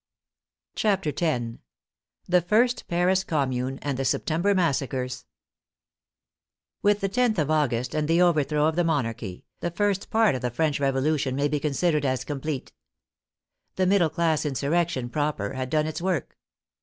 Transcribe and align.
CHAPTER 0.73 1.13
X 1.15 1.57
THE 2.27 2.41
FIRST 2.41 2.87
PARIS 2.87 3.23
COMMUNE 3.23 3.77
AND 3.83 3.99
THE 3.99 4.05
SEPTEMBER 4.05 4.55
MASSACRES 4.55 5.25
With 6.81 7.01
the 7.01 7.07
loth 7.15 7.37
of 7.37 7.51
August 7.51 7.93
and 7.93 8.07
the 8.07 8.19
overthrow 8.19 8.65
of 8.65 8.75
the 8.75 8.83
Monarchy, 8.83 9.45
the 9.59 9.69
first 9.69 10.09
part 10.09 10.33
of 10.33 10.41
the 10.41 10.49
French 10.49 10.79
Revolution 10.79 11.35
may 11.35 11.47
be 11.47 11.59
considered 11.59 12.03
as 12.03 12.23
complete. 12.25 12.73
The 13.75 13.85
middle 13.85 14.09
class 14.09 14.43
insurrection 14.43 15.07
proper 15.07 15.53
had 15.53 15.69
done 15.69 15.85
its 15.85 16.01
work. 16.01 16.35